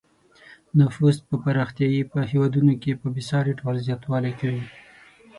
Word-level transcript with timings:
نفوس 0.79 1.17
په 1.27 1.35
پرمختیايي 1.43 2.01
هېوادونو 2.31 2.73
کې 2.81 2.99
په 3.01 3.07
بې 3.13 3.23
ساري 3.29 3.53
ډول 3.59 3.75
زیاتوالی 3.87 4.33
کوي. 4.39 4.63